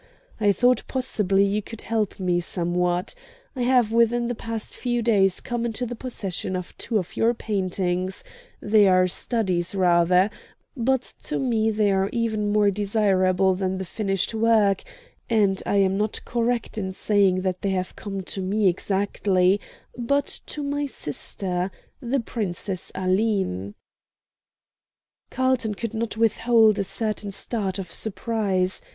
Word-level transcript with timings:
I 0.39 0.51
thought 0.51 0.81
possibly 0.87 1.43
you 1.45 1.61
could 1.61 1.83
help 1.83 2.19
me 2.19 2.39
somewhat. 2.39 3.13
I 3.55 3.61
have 3.61 3.91
within 3.91 4.29
the 4.29 4.33
past 4.33 4.75
few 4.75 5.03
days 5.03 5.39
come 5.39 5.63
into 5.63 5.85
the 5.85 5.95
possession 5.95 6.55
of 6.55 6.75
two 6.79 6.97
of 6.97 7.15
your 7.15 7.35
paintings; 7.35 8.23
they 8.59 8.87
are 8.87 9.05
studies, 9.07 9.75
rather, 9.75 10.31
but 10.75 11.03
to 11.25 11.37
me 11.37 11.69
they 11.69 11.91
are 11.91 12.09
even 12.11 12.51
more 12.51 12.71
desirable 12.71 13.53
than 13.53 13.77
the 13.77 13.85
finished 13.85 14.33
work; 14.33 14.83
and 15.29 15.61
I 15.67 15.75
am 15.75 15.99
not 15.99 16.19
correct 16.25 16.79
in 16.79 16.93
saying 16.93 17.41
that 17.41 17.61
they 17.61 17.69
have 17.69 17.95
come 17.95 18.21
to 18.23 18.41
me 18.41 18.67
exactly, 18.67 19.61
but 19.95 20.25
to 20.47 20.63
my 20.63 20.87
sister, 20.87 21.69
the 22.01 22.19
Princess 22.19 22.91
Aline." 22.95 23.75
Carlton 25.29 25.75
could 25.75 25.93
not 25.93 26.17
withhold 26.17 26.79
a 26.79 26.83
certain 26.83 27.29
start 27.29 27.77
of 27.77 27.91
surprise. 27.91 28.81